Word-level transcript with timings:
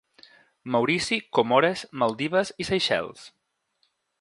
Maurici, 0.75 1.19
Comores, 1.39 1.85
Maldives 2.05 2.53
i 2.65 2.69
Seychelles. 2.71 3.29